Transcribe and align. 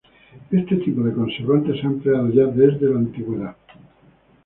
Este 0.59 0.77
tipo 0.77 1.01
de 1.03 1.13
conservantes 1.13 1.75
se 1.79 1.85
ha 1.85 1.91
empleado 1.91 2.29
ya 2.31 2.45
desde 2.47 2.89
la 2.89 3.01
antigüedad. 3.01 3.55